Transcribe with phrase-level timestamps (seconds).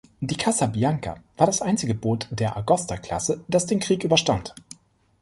[0.19, 4.55] Die "Casabianca" war das einzige Boot der "Agosta"-Klasse, das den Krieg überstand.